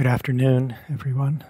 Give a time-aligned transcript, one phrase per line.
[0.00, 1.44] Good afternoon, everyone.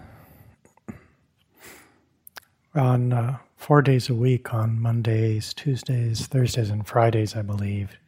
[2.74, 8.00] On uh, four days a week, on Mondays, Tuesdays, Thursdays, and Fridays, I believe,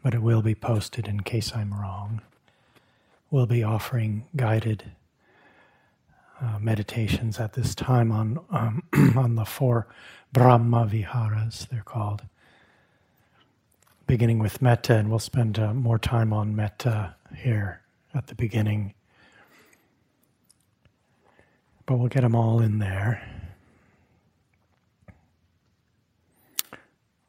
[0.00, 2.22] but it will be posted in case I'm wrong.
[3.32, 4.92] We'll be offering guided
[6.40, 8.84] uh, meditations at this time on um,
[9.16, 9.88] on the four
[10.32, 12.22] Brahma Viharas, they're called.
[14.06, 17.80] Beginning with metta, and we'll spend uh, more time on metta here
[18.14, 18.94] at the beginning.
[21.90, 23.20] But we'll get them all in there.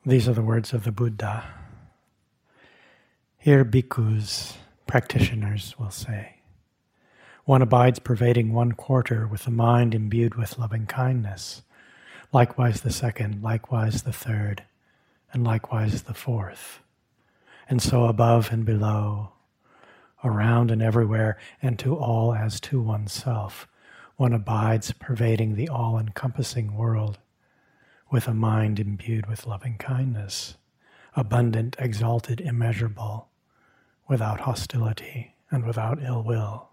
[0.06, 1.44] These are the words of the Buddha.
[3.40, 4.54] Here, bhikkhus,
[4.86, 6.36] practitioners, will say.
[7.46, 11.64] One abides pervading one quarter with a mind imbued with loving kindness,
[12.32, 14.62] likewise the second, likewise the third,
[15.34, 16.82] and likewise the fourth.
[17.68, 19.32] And so above and below,
[20.24, 23.68] around and everywhere, and to all as to oneself,
[24.22, 27.18] one abides pervading the all encompassing world
[28.12, 30.58] with a mind imbued with loving kindness,
[31.16, 33.30] abundant, exalted, immeasurable,
[34.08, 36.70] without hostility and without ill will.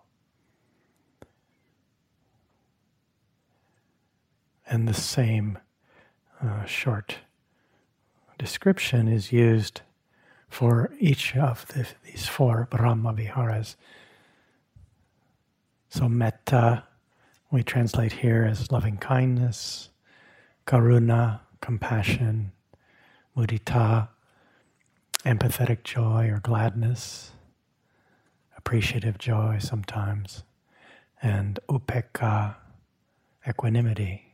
[4.66, 5.56] And the same
[6.42, 7.16] uh, short
[8.36, 9.80] description is used
[10.50, 13.76] for each of the, these four Brahma Viharas.
[15.88, 16.84] So, metta,
[17.50, 19.88] we translate here as loving kindness,
[20.66, 22.52] karuna, compassion,
[23.36, 24.08] mudita,
[25.24, 27.32] empathetic joy or gladness,
[28.56, 30.42] appreciative joy sometimes,
[31.22, 32.54] and upekkha,
[33.48, 34.24] equanimity.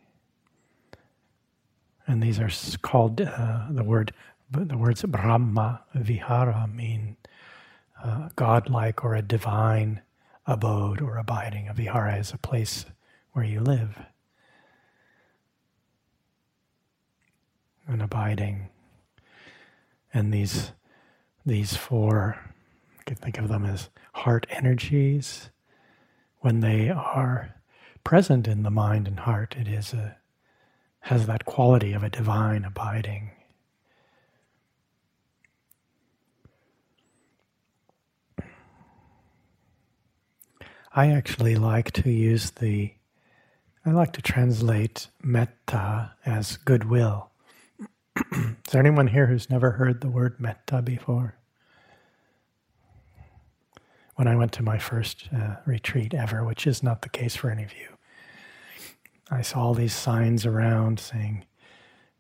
[2.07, 2.51] And these are
[2.83, 4.13] called uh, the word
[4.51, 7.17] the words Brahma Vihara mean
[8.03, 10.03] uh, godlike or a divine
[10.47, 11.69] abode or abiding.
[11.69, 12.85] A vihara is a place
[13.35, 13.99] where you live.
[17.87, 18.71] And abiding.
[20.15, 20.73] And these
[21.45, 22.39] these four,
[22.97, 25.51] you can think of them as heart energies.
[26.39, 27.55] When they are
[28.03, 30.17] present in the mind and heart, it is a
[31.01, 33.31] has that quality of a divine abiding.
[40.97, 42.95] I actually like to use the,
[43.87, 47.31] I like to translate metta as goodwill.
[48.33, 51.37] Is there anyone here who's never heard the word metta before?
[54.17, 57.51] When I went to my first uh, retreat ever, which is not the case for
[57.51, 57.89] any of you,
[59.31, 61.45] I saw all these signs around saying,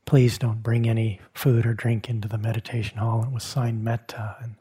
[0.04, 3.24] please don't bring any food or drink into the meditation hall.
[3.24, 4.56] It was signed metta, and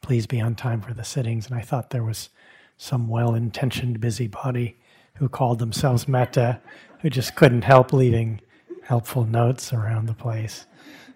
[0.00, 1.46] please be on time for the sittings.
[1.46, 2.30] And I thought there was
[2.78, 4.78] some well intentioned busybody
[5.22, 6.60] who called themselves metta,
[6.98, 8.40] who just couldn't help leaving
[8.82, 10.66] helpful notes around the place.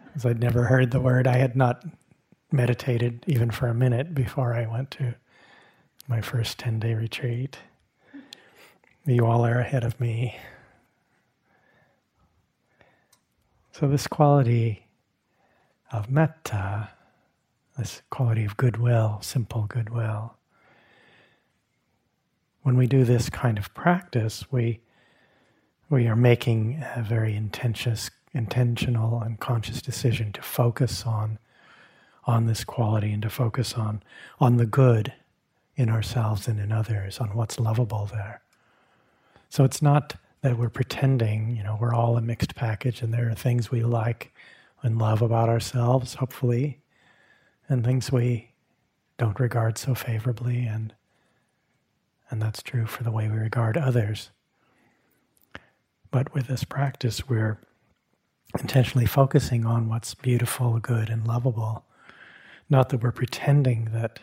[0.04, 1.26] Because I'd never heard the word.
[1.26, 1.84] I had not
[2.52, 5.16] meditated even for a minute before I went to
[6.06, 7.58] my first 10 day retreat.
[9.04, 10.38] You all are ahead of me.
[13.72, 14.86] So, this quality
[15.90, 16.90] of metta,
[17.76, 20.35] this quality of goodwill, simple goodwill,
[22.66, 24.80] when we do this kind of practice, we,
[25.88, 31.38] we are making a very intensious, intentional and conscious decision to focus on,
[32.24, 34.02] on this quality and to focus on,
[34.40, 35.12] on the good
[35.76, 38.40] in ourselves and in others, on what's lovable there.
[39.48, 43.30] So it's not that we're pretending, you know, we're all a mixed package and there
[43.30, 44.32] are things we like
[44.82, 46.80] and love about ourselves, hopefully,
[47.68, 48.50] and things we
[49.18, 50.95] don't regard so favorably, and,
[52.30, 54.30] and that's true for the way we regard others.
[56.10, 57.58] But with this practice, we're
[58.58, 61.84] intentionally focusing on what's beautiful, good, and lovable.
[62.70, 64.20] Not that we're pretending that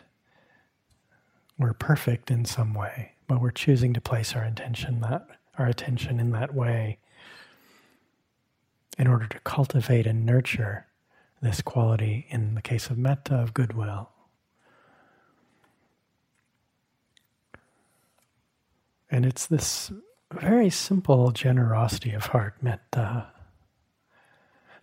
[1.58, 5.26] we're perfect in some way but we're choosing to place our intention that
[5.58, 6.98] our attention in that way
[8.98, 10.86] in order to cultivate and nurture
[11.40, 14.10] this quality in the case of metta of goodwill.
[19.14, 19.92] And it's this
[20.32, 23.00] very simple generosity of heart, metta.
[23.00, 23.24] Uh,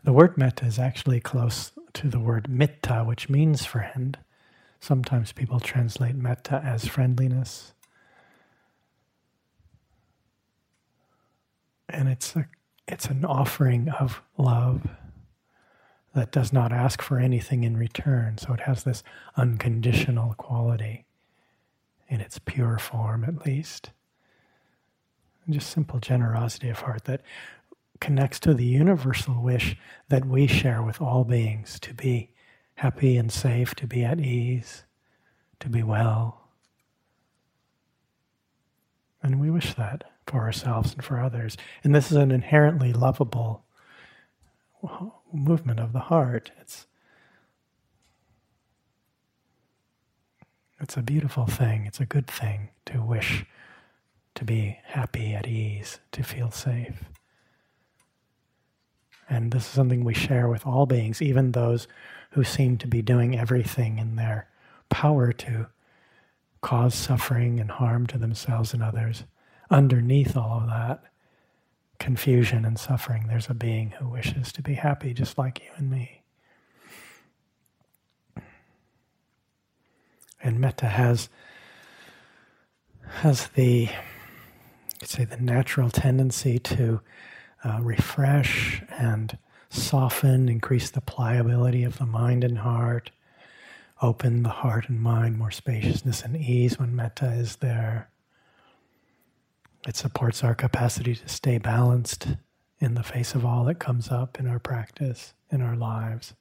[0.05, 4.17] the word metta is actually close to the word mitta, which means friend.
[4.79, 7.73] Sometimes people translate metta as friendliness.
[11.89, 12.47] and it's a
[12.87, 14.87] it's an offering of love
[16.15, 18.37] that does not ask for anything in return.
[18.37, 19.03] So it has this
[19.35, 21.05] unconditional quality
[22.07, 23.91] in its its pure form at least.
[25.49, 27.21] Just simple generosity of heart that
[27.99, 29.75] connects to the universal wish
[30.09, 32.31] that we share with all beings to be
[32.75, 34.83] happy and safe, to be at ease,
[35.59, 36.47] to be well.
[39.23, 41.57] And we wish that for ourselves and for others.
[41.83, 43.65] And this is an inherently lovable
[45.31, 46.51] movement of the heart.
[46.59, 46.87] It's
[50.79, 51.85] it's a beautiful thing.
[51.85, 53.45] It's a good thing to wish
[54.35, 57.03] to be happy, at ease, to feel safe.
[59.29, 61.87] And this is something we share with all beings, even those
[62.31, 64.47] who seem to be doing everything in their
[64.89, 65.67] power to
[66.61, 69.23] cause suffering and harm to themselves and others.
[69.69, 71.03] Underneath all of that
[71.97, 75.89] confusion and suffering, there's a being who wishes to be happy just like you and
[75.89, 76.23] me.
[80.43, 81.29] And metta has
[83.05, 83.89] has the
[85.07, 87.01] say the natural tendency to
[87.63, 89.37] uh, refresh and
[89.69, 93.11] soften, increase the pliability of the mind and heart,
[94.01, 98.09] open the heart and mind, more spaciousness and ease when metta is there.
[99.87, 102.27] It supports our capacity to stay balanced
[102.79, 106.33] in the face of all that comes up in our practice, in our lives.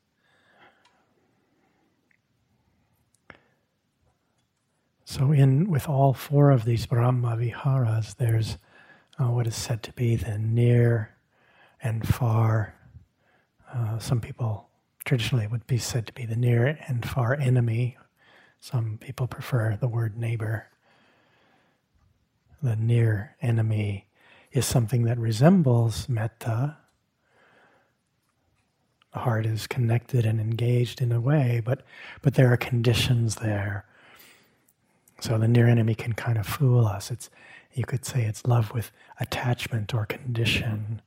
[5.11, 8.59] So, in with all four of these Brahma Viharas, there's
[9.19, 11.17] uh, what is said to be the near
[11.83, 12.77] and far.
[13.75, 14.69] Uh, some people
[15.05, 17.99] traditionally would be said to be the near and far enemy.
[18.61, 20.69] Some people prefer the word neighbor.
[22.63, 24.07] The near enemy
[24.53, 26.77] is something that resembles metta.
[29.13, 31.83] The heart is connected and engaged in a way, but,
[32.23, 33.87] but there are conditions there
[35.21, 37.11] so the near enemy can kind of fool us.
[37.11, 37.31] It's
[37.73, 38.91] you could say it's love with
[39.21, 41.03] attachment or condition,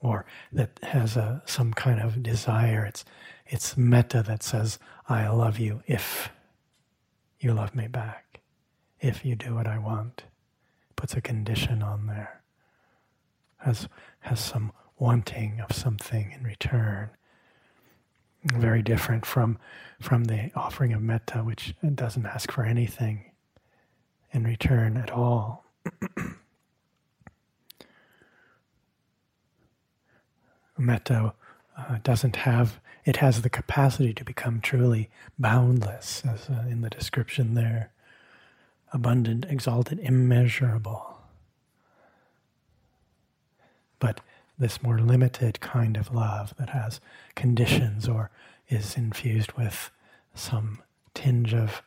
[0.00, 2.84] or that has a some kind of desire.
[2.86, 3.04] It's
[3.46, 4.78] it's metta that says,
[5.08, 6.30] "I love you if
[7.40, 8.40] you love me back,
[9.00, 10.24] if you do what I want."
[10.96, 12.42] Puts a condition on there.
[13.58, 13.88] Has
[14.20, 17.10] has some wanting of something in return.
[18.44, 19.58] Very different from
[20.00, 23.31] from the offering of metta, which doesn't ask for anything
[24.32, 25.64] in return at all.
[30.78, 31.34] Metta
[31.76, 36.90] uh, doesn't have, it has the capacity to become truly boundless, as uh, in the
[36.90, 37.90] description there
[38.92, 41.18] abundant, exalted, immeasurable.
[43.98, 44.20] But
[44.58, 47.00] this more limited kind of love that has
[47.34, 48.30] conditions or
[48.68, 49.90] is infused with
[50.34, 50.82] some
[51.14, 51.82] tinge of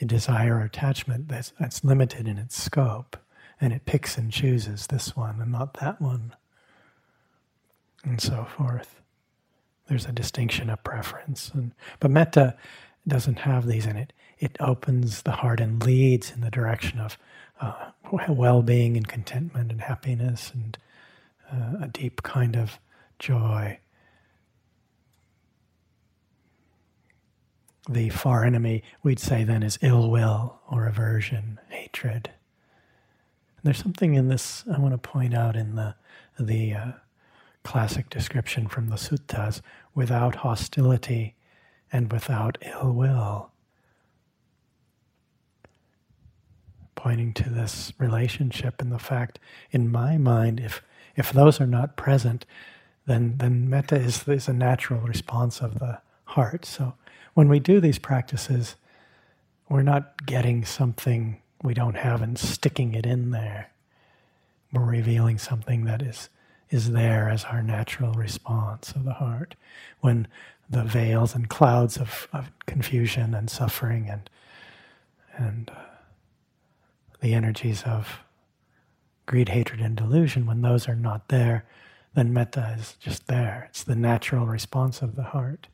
[0.00, 3.16] a desire or attachment that's, that's limited in its scope,
[3.60, 6.34] and it picks and chooses this one and not that one,
[8.04, 9.00] and so forth.
[9.86, 12.56] There's a distinction of preference, and but metta
[13.06, 14.12] doesn't have these in it.
[14.38, 17.18] It opens the heart and leads in the direction of
[17.60, 17.90] uh,
[18.28, 20.78] well-being and contentment and happiness and
[21.52, 22.78] uh, a deep kind of
[23.18, 23.78] joy
[27.88, 32.30] the far enemy, we'd say then, is ill will or aversion, hatred.
[33.62, 35.94] There's something in this I want to point out in the
[36.38, 36.92] the uh,
[37.62, 39.60] classic description from the suttas:
[39.94, 41.34] without hostility
[41.92, 43.50] and without ill will.
[46.94, 49.38] Pointing to this relationship and the fact,
[49.70, 50.82] in my mind, if
[51.16, 52.44] if those are not present,
[53.06, 56.64] then then metta is, is a natural response of the heart.
[56.64, 56.94] So
[57.34, 58.76] when we do these practices,
[59.68, 63.70] we're not getting something we don't have and sticking it in there.
[64.72, 66.28] We're revealing something that is,
[66.70, 69.54] is there as our natural response of the heart.
[70.00, 70.28] When
[70.68, 74.30] the veils and clouds of, of confusion and suffering and,
[75.36, 75.80] and uh,
[77.20, 78.20] the energies of
[79.26, 81.64] greed, hatred, and delusion, when those are not there,
[82.14, 83.66] then metta is just there.
[83.70, 85.68] It's the natural response of the heart.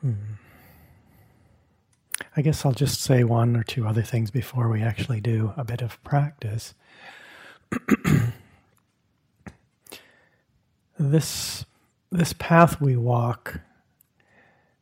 [0.00, 0.12] Hmm.
[2.36, 5.64] I guess I'll just say one or two other things before we actually do a
[5.64, 6.74] bit of practice.
[10.98, 11.64] this
[12.12, 13.60] this path we walk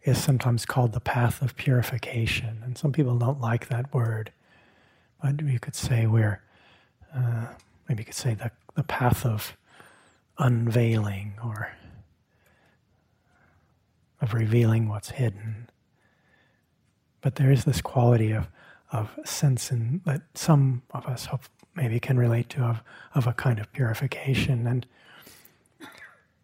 [0.02, 4.32] is sometimes called the path of purification, and some people don't like that word,
[5.22, 6.42] but you could say we're
[7.14, 7.46] uh,
[7.88, 9.56] maybe you could say the, the path of
[10.38, 11.72] unveiling or
[14.20, 15.68] of revealing what's hidden.
[17.20, 18.48] But there is this quality of,
[18.92, 21.42] of sense in, that some of us hope
[21.74, 22.82] maybe can relate to of,
[23.14, 24.66] of a kind of purification.
[24.66, 24.86] And,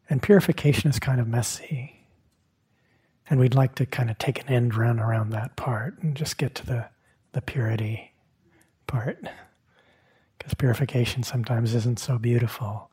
[0.09, 2.07] and purification is kind of messy.
[3.29, 6.37] And we'd like to kind of take an end run around that part and just
[6.37, 6.89] get to the,
[7.33, 8.13] the purity
[8.87, 9.19] part.
[10.39, 12.91] Because purification sometimes isn't so beautiful.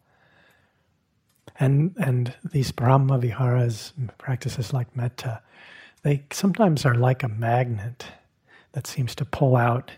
[1.59, 5.41] And, and these Brahma Viharas, practices like metta,
[6.03, 8.05] they sometimes are like a magnet
[8.71, 9.91] that seems to pull out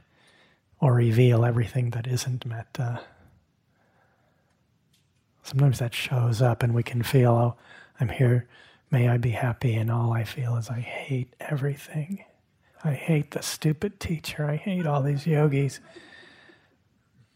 [0.79, 2.99] or reveal everything that isn't metta.
[5.43, 7.55] Sometimes that shows up and we can feel, oh,
[7.99, 8.47] I'm here,
[8.91, 12.25] may I be happy, and all I feel is I hate everything.
[12.83, 14.45] I hate the stupid teacher.
[14.45, 15.79] I hate all these yogis.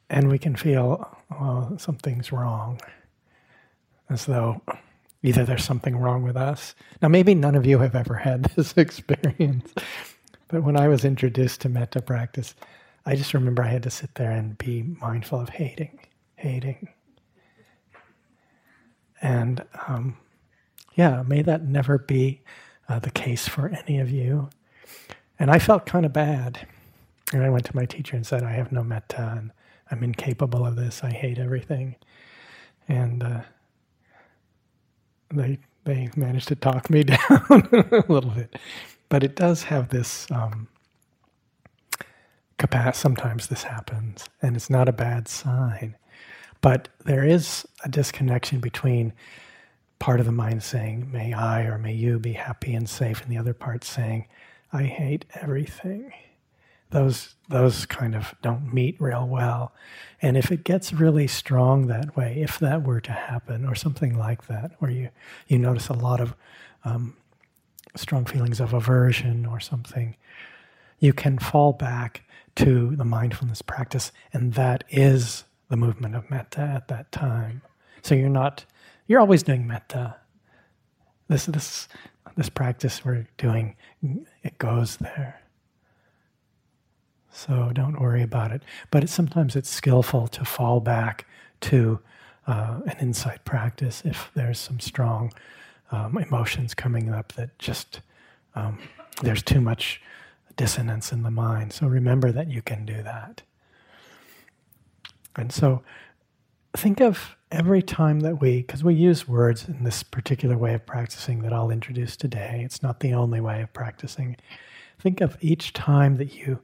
[0.09, 2.81] And we can feel, oh, something's wrong
[4.09, 4.61] as though
[5.23, 6.75] either there's something wrong with us.
[7.01, 9.73] Now, maybe none of you have ever had this experience,
[10.47, 12.55] but when I was introduced to metta practice,
[13.05, 15.99] I just remember I had to sit there and be mindful of hating,
[16.35, 16.89] hating.
[19.21, 20.17] And um,
[20.95, 22.41] yeah, may that never be
[22.89, 24.49] uh, the case for any of you.
[25.39, 26.67] And I felt kind of bad.
[27.33, 29.51] And I went to my teacher and said, I have no metta and
[29.91, 31.03] I'm incapable of this.
[31.03, 31.95] I hate everything.
[32.87, 33.41] And uh,
[35.31, 37.19] they they managed to talk me down
[37.49, 38.57] a little bit,
[39.09, 40.67] but it does have this um,
[42.57, 42.99] capacity.
[43.01, 45.95] Sometimes this happens, and it's not a bad sign.
[46.61, 49.13] But there is a disconnection between
[49.99, 53.31] part of the mind saying, "May I" or "May you be happy and safe," and
[53.31, 54.27] the other part saying,
[54.73, 56.13] "I hate everything."
[56.89, 59.73] Those those kind of don't meet real well.
[60.21, 64.17] And if it gets really strong that way, if that were to happen, or something
[64.17, 65.09] like that, where you
[65.47, 66.35] you notice a lot of
[66.83, 67.15] um,
[67.95, 70.15] strong feelings of aversion or something,
[70.99, 72.23] you can fall back
[72.55, 77.61] to the mindfulness practice, and that is the movement of metta at that time.
[78.01, 78.65] So you're not
[79.07, 80.15] you're always doing metta.
[81.27, 81.87] This this
[82.35, 83.75] this practice we're doing
[84.43, 85.41] it goes there.
[87.37, 88.63] So don't worry about it.
[88.89, 91.27] But sometimes it's skillful to fall back
[91.61, 91.99] to
[92.47, 95.31] uh, an insight practice if there's some strong
[95.91, 98.01] um, emotions coming up that just
[98.55, 98.79] um,
[99.21, 100.01] there's too much
[100.55, 101.73] dissonance in the mind.
[101.73, 103.43] So remember that you can do that.
[105.35, 105.83] And so
[106.75, 110.87] think of every time that we, because we use words in this particular way of
[110.87, 114.37] practicing that I'll introduce today, it's not the only way of practicing.
[114.97, 116.61] Think of each time that you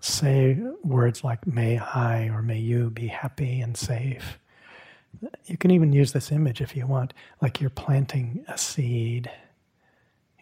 [0.00, 4.38] say words like, may I or may you be happy and safe.
[5.46, 9.30] You can even use this image if you want, like you're planting a seed.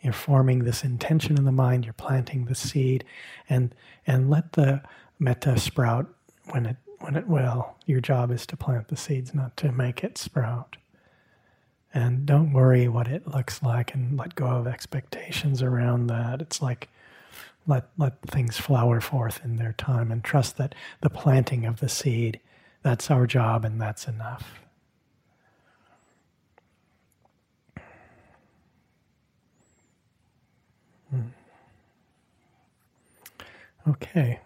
[0.03, 3.05] You're forming this intention in the mind, you're planting the seed,
[3.49, 3.75] and,
[4.07, 4.83] and let the
[5.19, 6.07] metta sprout
[6.51, 7.75] when it, when it will.
[7.87, 10.77] Your job is to plant the seeds, not to make it sprout.
[11.95, 16.43] And don't worry what it looks like and let go of expectations around that.
[16.43, 16.89] It's like
[17.67, 21.89] let, let things flower forth in their time and trust that the planting of the
[21.89, 22.41] seed,
[22.83, 24.61] that's our job and that's enough.
[31.11, 31.21] Hmm.
[33.89, 34.41] Okay.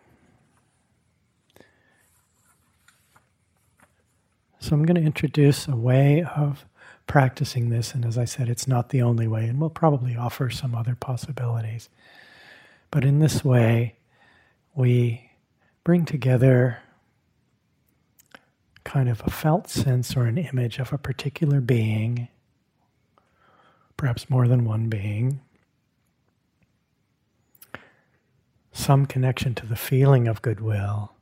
[4.60, 6.64] So I'm going to introduce a way of
[7.06, 10.50] practicing this, and as I said, it's not the only way, and we'll probably offer
[10.50, 11.88] some other possibilities.
[12.90, 13.96] But in this way,
[14.74, 15.30] we
[15.84, 16.78] bring together
[18.84, 22.28] kind of a felt sense or an image of a particular being,
[23.96, 25.40] perhaps more than one being,
[28.72, 31.12] some connection to the feeling of goodwill,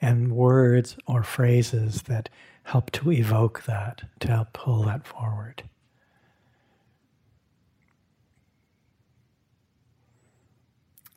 [0.00, 2.28] and words or phrases that
[2.64, 5.62] help to evoke that, to help pull that forward.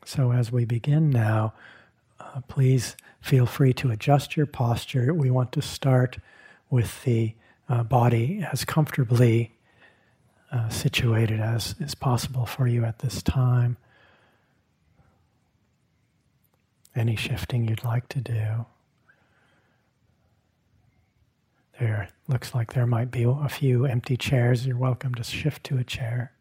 [0.08, 1.54] So, as we begin now,
[2.18, 5.14] uh, please feel free to adjust your posture.
[5.14, 6.18] We want to start
[6.70, 7.34] with the
[7.68, 9.52] uh, body as comfortably
[10.50, 13.76] uh, situated as is possible for you at this time.
[16.96, 18.66] Any shifting you'd like to do.
[21.82, 24.66] There looks like there might be a few empty chairs.
[24.66, 26.32] You're welcome to shift to a chair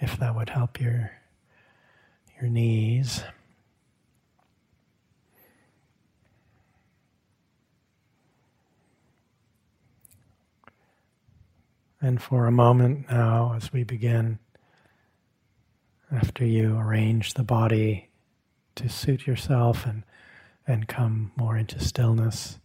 [0.00, 1.12] if that would help your
[2.42, 3.22] your knees.
[12.00, 14.40] And for a moment now, as we begin,
[16.10, 18.10] after you arrange the body
[18.74, 20.02] to suit yourself and,
[20.66, 22.58] and come more into stillness,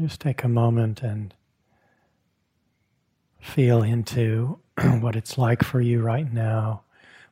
[0.00, 1.34] just take a moment and
[3.46, 4.58] feel into
[5.00, 6.82] what it's like for you right now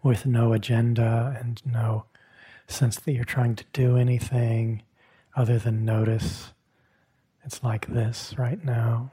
[0.02, 2.04] with no agenda and no
[2.68, 4.83] sense that you're trying to do anything
[5.37, 6.52] other than notice.
[7.44, 9.11] It's like this right now.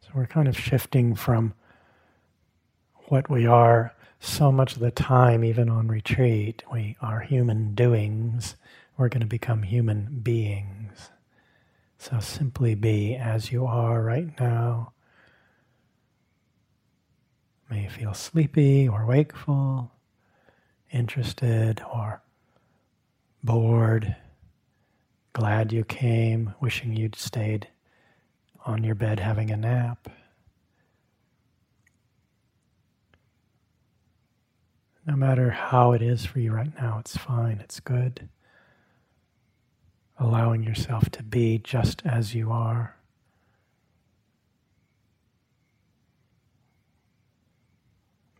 [0.00, 1.54] So we're kind of shifting from
[3.08, 8.54] what we are so much of the time, even on retreat, we are human doings.
[9.02, 11.10] We're going to become human beings.
[11.98, 14.92] So simply be as you are right now.
[17.68, 19.90] May you feel sleepy or wakeful
[20.92, 22.22] interested or
[23.42, 24.14] bored,
[25.32, 27.66] glad you came, wishing you'd stayed
[28.64, 30.08] on your bed having a nap.
[35.04, 38.28] No matter how it is for you right now, it's fine, it's good.
[40.22, 42.94] Allowing yourself to be just as you are.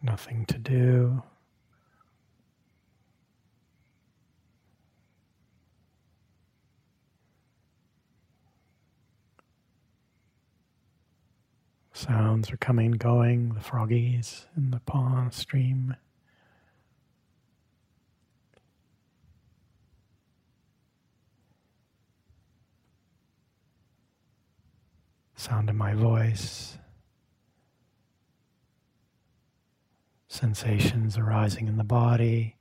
[0.01, 1.25] Nothing to do.
[11.93, 15.97] Sounds are coming and going, the froggies in the pond stream.
[25.43, 26.79] Sound of my voice.
[30.29, 32.55] Sensations arising in the body.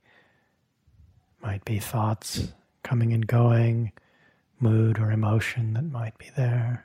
[1.40, 3.92] Might be thoughts coming and going,
[4.58, 6.84] mood or emotion that might be there.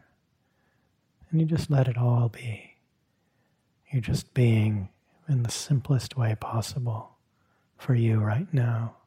[1.32, 2.76] And you just let it all be.
[3.92, 4.90] You're just being
[5.28, 7.18] in the simplest way possible
[7.76, 8.98] for you right now.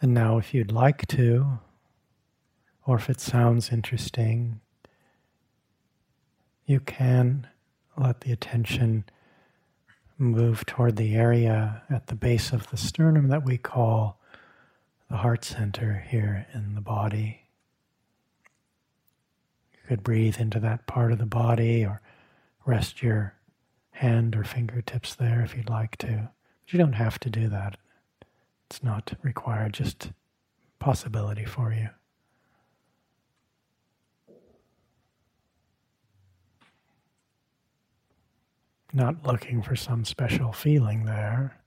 [0.00, 1.58] And now, if you'd like to,
[2.86, 4.60] or if it sounds interesting,
[6.66, 7.46] you can
[7.96, 9.04] let the attention
[10.18, 14.20] move toward the area at the base of the sternum that we call
[15.08, 17.42] the heart center here in the body.
[19.72, 22.00] You could breathe into that part of the body or
[22.64, 23.34] rest your
[23.92, 26.30] hand or fingertips there if you'd like to.
[26.64, 27.76] But you don't have to do that.
[28.68, 30.10] It's not required, just
[30.78, 31.88] possibility for you.
[38.92, 41.60] Not looking for some special feeling there.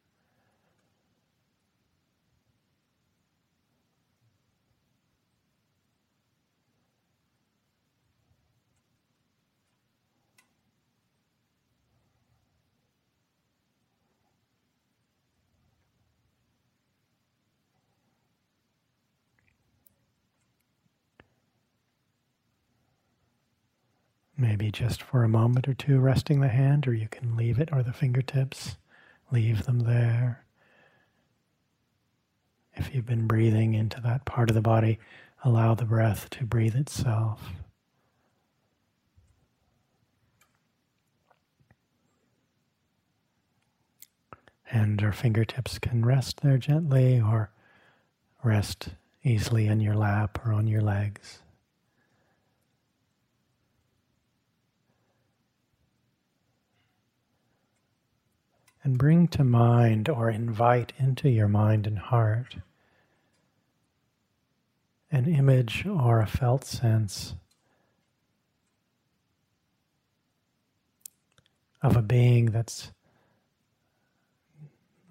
[24.40, 27.68] Maybe just for a moment or two resting the hand, or you can leave it
[27.74, 28.78] or the fingertips,
[29.34, 30.46] leave them there.
[32.74, 34.98] If you've been breathing into that part of the body,
[35.44, 37.50] allow the breath to breathe itself.
[44.72, 47.52] And our fingertips can rest there gently or
[48.42, 48.90] rest
[49.22, 51.40] easily in your lap or on your legs.
[58.90, 62.56] And bring to mind or invite into your mind and heart
[65.12, 67.36] an image or a felt sense
[71.84, 72.92] of a being that's,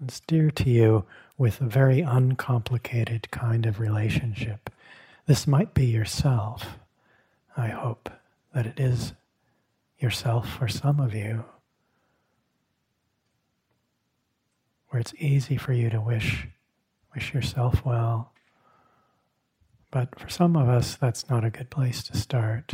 [0.01, 1.05] that's dear to you
[1.37, 4.69] with a very uncomplicated kind of relationship.
[5.25, 6.79] This might be yourself.
[7.55, 8.09] I hope
[8.53, 9.13] that it is
[9.99, 11.45] yourself for some of you,
[14.89, 16.47] where it's easy for you to wish
[17.13, 18.33] wish yourself well.
[19.91, 22.73] But for some of us, that's not a good place to start.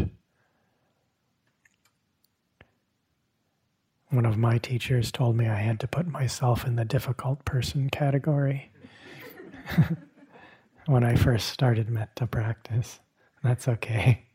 [4.10, 7.90] One of my teachers told me I had to put myself in the difficult person
[7.90, 8.72] category
[10.86, 13.00] when I first started metta practice.
[13.44, 14.26] That's okay.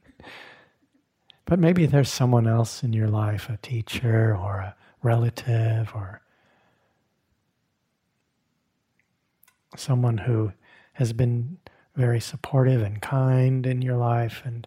[1.45, 6.23] But maybe there's someone else in your life, a teacher or a relative or
[9.77, 10.53] someone who
[10.95, 11.59] has been
[11.97, 14.67] very supportive and kind in your life, and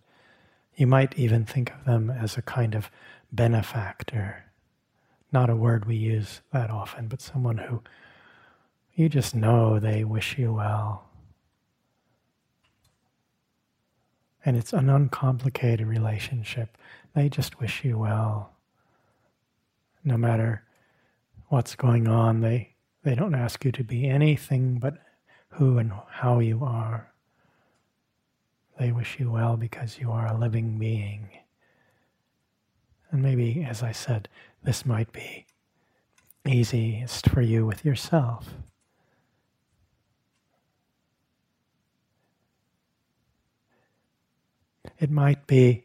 [0.75, 2.89] you might even think of them as a kind of
[3.31, 4.43] benefactor
[5.33, 7.81] not a word we use that often, but someone who
[8.93, 11.09] you just know they wish you well.
[14.45, 16.77] And it's an uncomplicated relationship.
[17.15, 18.51] They just wish you well.
[20.03, 20.63] No matter
[21.47, 22.72] what's going on, they,
[23.03, 24.95] they don't ask you to be anything but
[25.49, 27.11] who and how you are.
[28.79, 31.29] They wish you well because you are a living being.
[33.11, 34.29] And maybe, as I said,
[34.63, 35.45] this might be
[36.45, 38.55] easiest for you with yourself.
[44.99, 45.83] It might be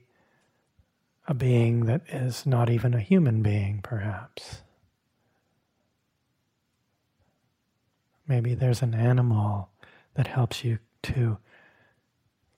[1.26, 4.62] a being that is not even a human being, perhaps.
[8.28, 9.70] Maybe there's an animal
[10.14, 11.38] that helps you to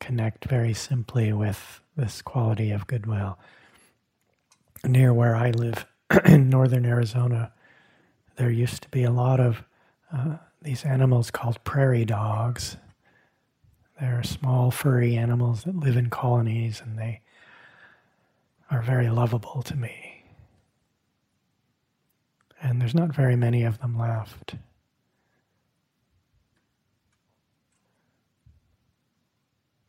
[0.00, 3.38] connect very simply with this quality of goodwill
[4.84, 5.86] near where I live
[6.24, 7.52] in northern Arizona,
[8.36, 9.64] there used to be a lot of
[10.12, 12.76] uh, these animals called prairie dogs.
[14.00, 17.20] They're small, furry animals that live in colonies and they
[18.70, 20.24] are very lovable to me.
[22.62, 24.54] And there's not very many of them left.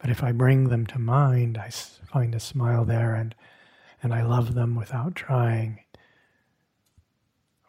[0.01, 3.35] But if I bring them to mind, I find a smile there and
[4.03, 5.81] and I love them without trying.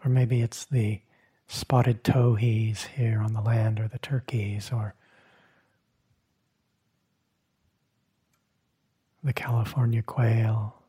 [0.03, 1.03] Or maybe it's the
[1.47, 4.95] spotted towhees here on the land, or the turkeys, or
[9.23, 10.83] the California quail,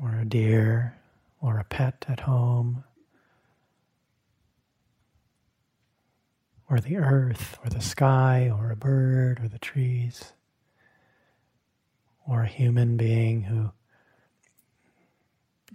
[0.00, 0.96] or a deer,
[1.40, 2.84] or a pet at home,
[6.68, 10.32] or the earth, or the sky, or a bird, or the trees
[12.26, 13.70] or a human being who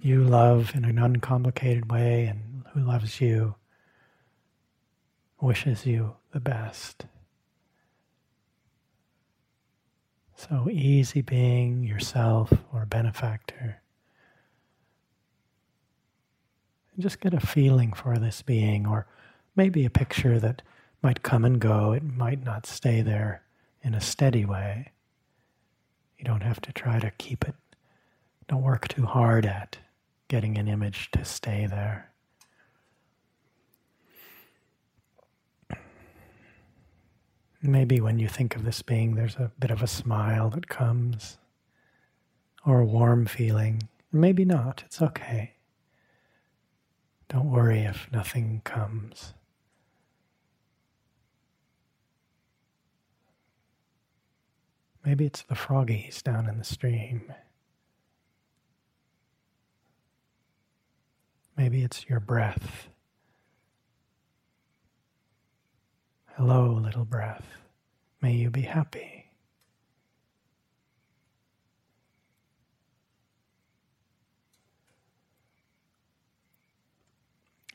[0.01, 3.55] you love in an uncomplicated way and who loves you,
[5.39, 7.05] wishes you the best.
[10.35, 13.81] So easy being yourself or benefactor.
[16.93, 19.07] And just get a feeling for this being, or
[19.55, 20.63] maybe a picture that
[21.01, 21.91] might come and go.
[21.91, 23.43] It might not stay there
[23.81, 24.91] in a steady way.
[26.17, 27.55] You don't have to try to keep it.
[28.47, 29.77] Don't work too hard at
[30.27, 32.11] getting an image to stay there.
[37.63, 41.37] Maybe when you think of this being, there's a bit of a smile that comes,
[42.65, 43.83] or a warm feeling.
[44.11, 45.53] Maybe not, it's okay.
[47.29, 49.33] Don't worry if nothing comes.
[55.03, 57.33] Maybe it's the froggies down in the stream.
[61.57, 62.89] Maybe it's your breath.
[66.35, 67.45] Hello, little breath.
[68.21, 69.25] May you be happy.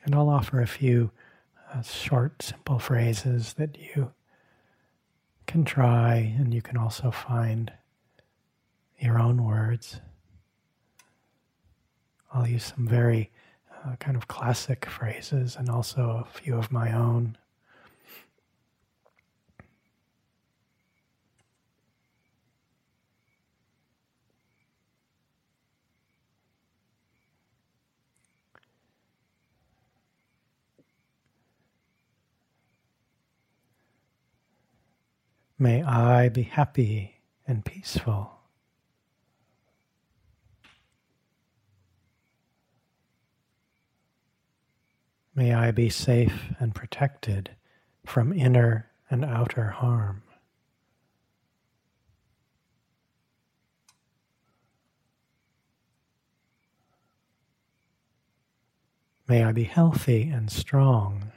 [0.03, 1.11] And I'll offer a few
[1.73, 4.13] uh, short, simple phrases that you
[5.47, 7.71] can try, and you can also find
[8.99, 10.01] your own words.
[12.33, 13.31] I'll use some very
[13.85, 17.37] uh, kind of classic phrases and also a few of my own.
[35.59, 37.15] May I be happy
[37.47, 38.31] and peaceful.
[45.33, 47.51] May I be safe and protected
[48.05, 50.23] from inner and outer harm.
[59.27, 61.31] May I be healthy and strong.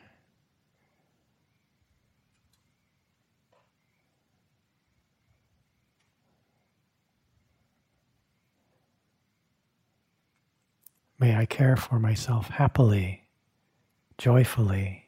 [11.20, 13.28] May I care for myself happily,
[14.16, 14.99] joyfully.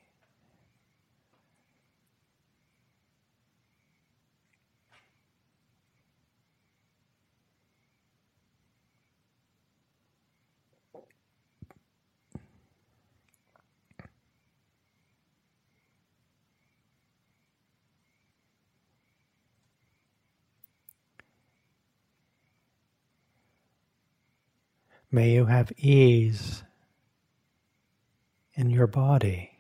[25.15, 26.63] May you have ease
[28.55, 29.51] in your body.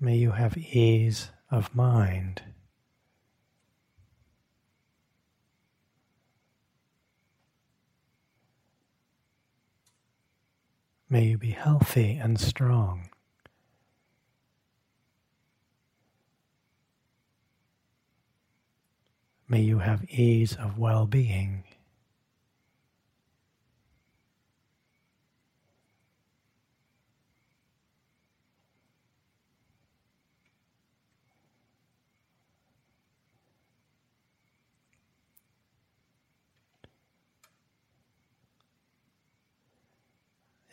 [0.00, 2.42] May you have ease of mind.
[11.08, 13.08] May you be healthy and strong.
[19.54, 21.62] May you have ease of well being.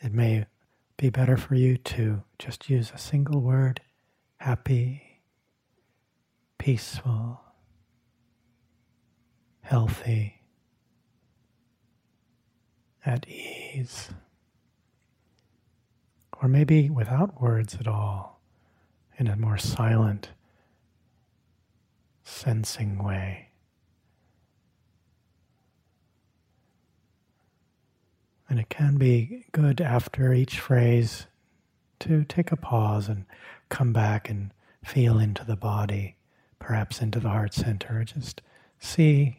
[0.00, 0.46] It may
[0.96, 3.80] be better for you to just use a single word
[4.38, 5.20] happy,
[6.58, 7.41] peaceful,
[9.72, 10.34] healthy,
[13.06, 14.10] at ease.
[16.42, 18.42] Or maybe without words at all,
[19.16, 20.28] in a more silent,
[22.22, 23.48] sensing way.
[28.50, 31.28] And it can be good after each phrase
[32.00, 33.24] to take a pause and
[33.70, 34.52] come back and
[34.84, 36.16] feel into the body,
[36.58, 38.04] perhaps into the heart center.
[38.04, 38.42] Just
[38.78, 39.38] see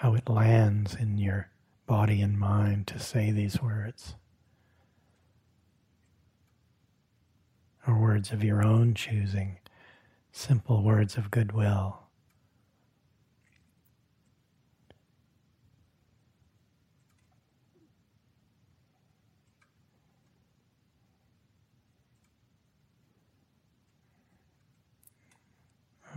[0.00, 1.46] how it lands in your
[1.86, 4.14] body and mind to say these words.
[7.86, 9.58] Or words of your own choosing,
[10.32, 11.98] simple words of goodwill.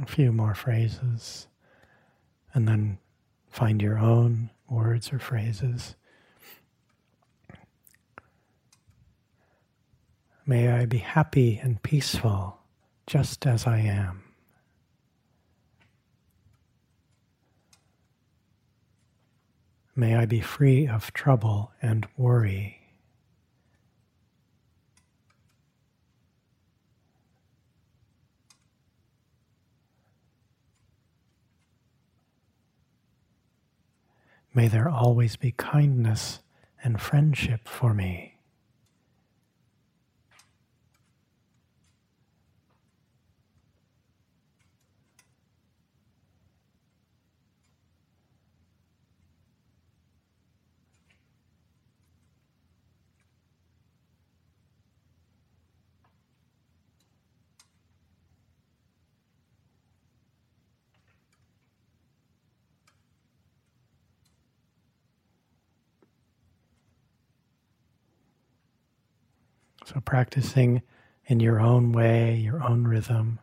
[0.01, 1.47] A few more phrases,
[2.53, 2.97] and then
[3.53, 5.93] Find your own words or phrases.
[10.43, 12.57] May I be happy and peaceful
[13.05, 14.23] just as I am.
[19.95, 22.82] May I be free of trouble and worry.
[34.53, 36.39] May there always be kindness
[36.83, 38.29] and friendship for me.
[69.85, 70.81] So, practicing
[71.25, 73.39] in your own way, your own rhythm,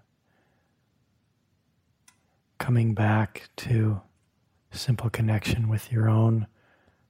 [2.59, 4.01] coming back to
[4.71, 6.47] simple connection with your own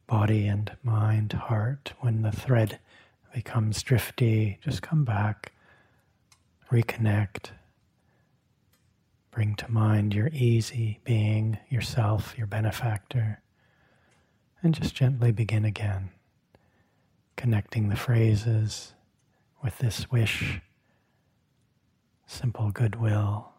[0.07, 1.93] body and mind, heart.
[2.01, 2.79] When the thread
[3.35, 5.53] becomes drifty, just come back,
[6.71, 7.51] reconnect,
[9.31, 13.41] bring to mind your easy being, yourself, your benefactor,
[14.63, 16.11] and just gently begin again,
[17.37, 18.95] connecting the phrases
[19.63, 20.61] with this wish,
[22.27, 23.53] simple goodwill.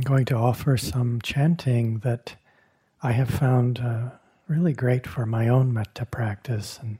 [0.00, 2.36] Going to offer some chanting that
[3.02, 4.10] I have found uh,
[4.48, 6.98] really great for my own metta practice, and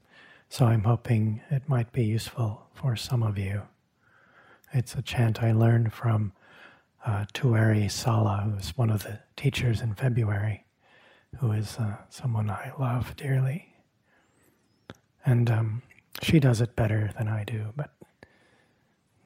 [0.49, 3.63] so I'm hoping it might be useful for some of you.
[4.73, 6.33] It's a chant I learned from
[7.05, 10.65] uh, Tuere Sala, who's one of the teachers in February,
[11.39, 13.75] who is uh, someone I love dearly.
[15.25, 15.83] And um,
[16.21, 17.91] she does it better than I do, but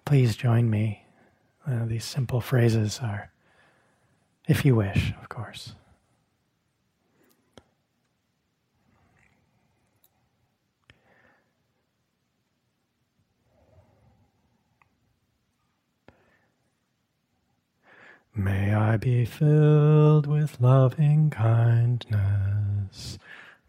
[0.04, 1.04] please join me.
[1.66, 3.32] Uh, these simple phrases are,
[4.46, 5.74] if you wish, of course.
[18.38, 23.18] May I be filled with loving kindness.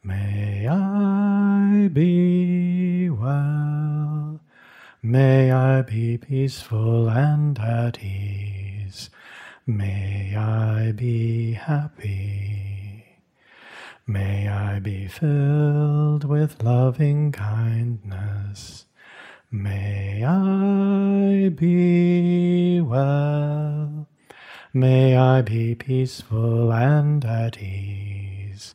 [0.03, 4.41] May I be well.
[5.01, 8.46] May I be peaceful and at ease.
[9.70, 13.03] May I be happy.
[14.07, 18.86] May I be filled with loving kindness.
[19.51, 24.07] May I be well.
[24.74, 28.74] May I be peaceful and at ease.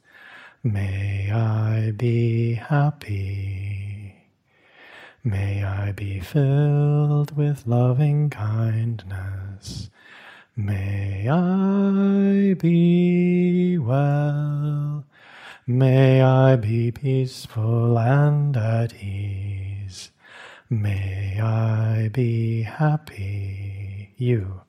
[0.62, 4.14] May I be happy.
[5.24, 9.88] May I be filled with loving kindness.
[10.54, 15.04] May I be well.
[15.66, 20.10] May I be peaceful and at ease.
[20.68, 24.10] May I be happy.
[24.18, 24.60] You.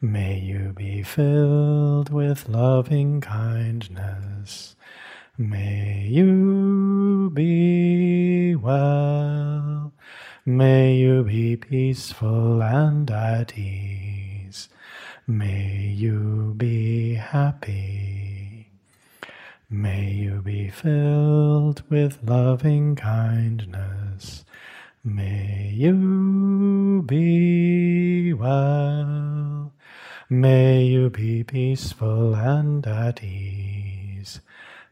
[0.00, 4.76] May you be filled with loving kindness.
[5.36, 9.92] May you be well.
[10.46, 14.09] May you be peaceful and at ease.
[15.30, 18.66] May you be happy.
[19.70, 24.44] May you be filled with loving kindness.
[25.04, 29.72] May you be well.
[30.28, 34.40] May you be peaceful and at ease.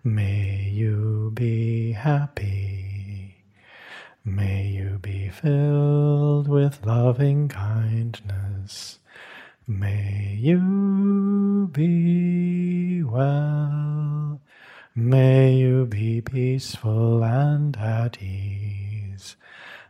[0.05, 3.43] May you be happy.
[4.25, 8.98] May you be filled with loving kindness.
[9.71, 14.41] May you be well.
[14.97, 19.37] May you be peaceful and at ease.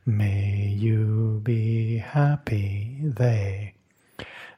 [0.05, 2.99] May you be happy.
[3.05, 3.75] They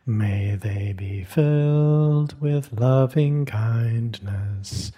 [0.07, 4.91] May they be filled with loving kindness.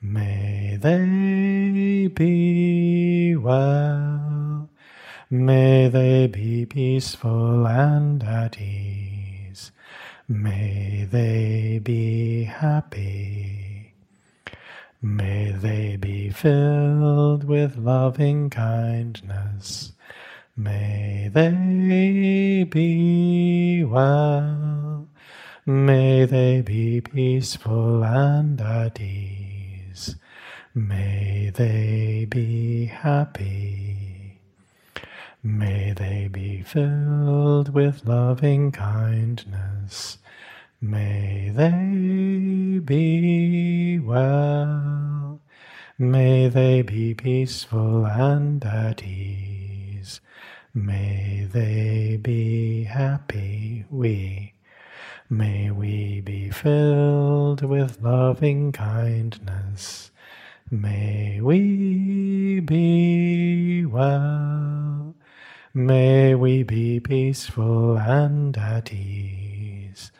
[0.00, 4.68] May they be well.
[5.30, 9.01] May they be peaceful and at ease.
[10.28, 13.92] May they be happy.
[15.02, 19.92] May they be filled with loving kindness.
[20.56, 25.08] May they be well.
[25.66, 30.14] May they be peaceful and at ease.
[30.74, 34.11] May they be happy.
[35.44, 40.18] May they be filled with loving kindness.
[40.80, 45.40] May they be well.
[45.98, 50.20] May they be peaceful and at ease.
[50.72, 54.54] May they be happy, we.
[55.28, 60.12] May we be filled with loving kindness.
[60.70, 64.41] May we be well.
[65.74, 70.12] May we be peaceful and at ease.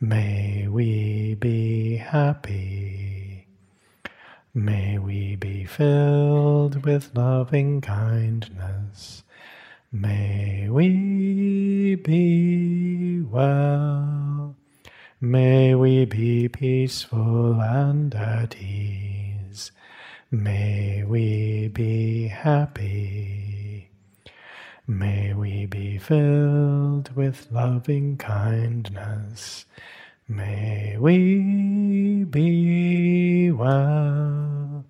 [0.00, 3.46] May we be happy.
[4.52, 9.22] May we be filled with loving kindness.
[9.92, 14.56] May we be well.
[15.20, 19.70] May we be peaceful and at ease.
[20.32, 23.55] May we be happy.
[24.88, 29.64] May we be filled with loving kindness.
[30.28, 34.84] May we be well.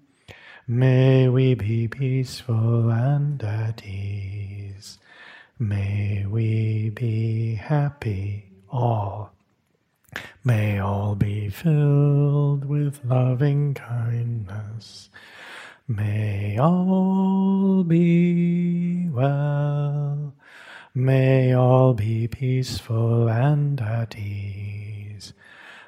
[0.68, 4.98] May we be peaceful and at ease.
[5.58, 9.32] May we be happy all.
[10.44, 15.08] May all be filled with loving kindness.
[15.88, 20.34] May all be well.
[20.92, 25.32] May all be peaceful and at ease.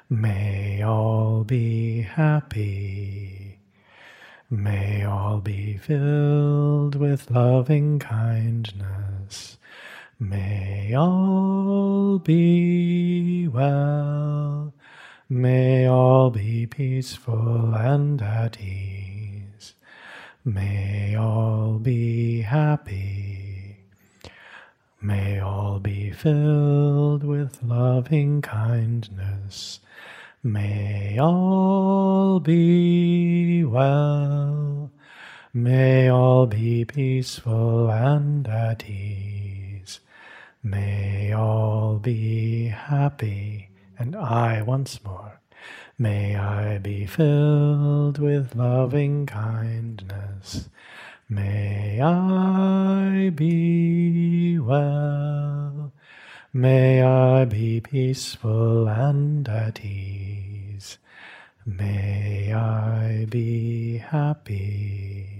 [0.09, 3.59] May all be happy.
[4.49, 9.57] May all be filled with loving kindness.
[10.17, 14.73] May all be well.
[15.27, 18.88] May all be peaceful and at ease.
[20.45, 23.75] May all be happy.
[25.01, 29.81] May all be filled with loving kindness.
[30.41, 34.91] May all be well.
[35.53, 39.99] May all be peaceful and at ease.
[40.63, 43.69] May all be happy.
[43.97, 45.41] And I once more.
[46.01, 50.69] May I be filled with loving kindness.
[51.27, 55.91] May I be well.
[56.53, 60.99] May I be peaceful and at ease.
[61.65, 65.38] May I be happy.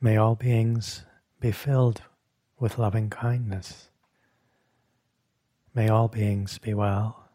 [0.00, 1.04] May all beings
[1.40, 2.02] be filled
[2.60, 3.90] with loving kindness.
[5.74, 7.28] May all beings be well.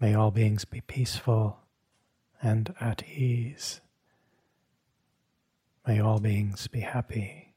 [0.00, 1.58] May all beings be peaceful
[2.42, 3.80] and at ease.
[5.86, 7.54] May all beings be happy.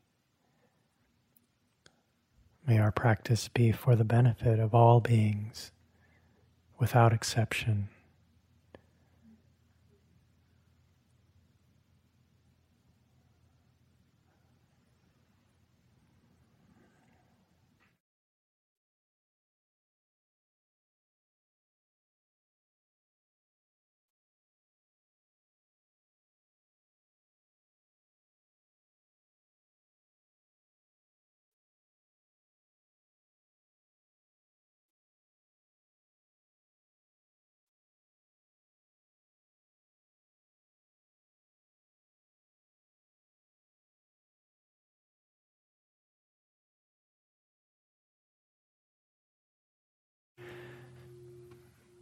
[2.68, 5.72] May our practice be for the benefit of all beings
[6.80, 7.90] without exception.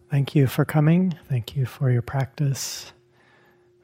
[0.10, 1.14] Thank you for coming.
[1.30, 2.94] Thank you for your practice.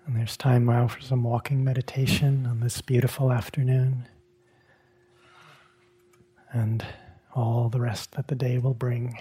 [0.07, 4.07] And there's time now for some walking meditation on this beautiful afternoon
[6.51, 6.83] and
[7.35, 9.19] all the rest that the day will bring.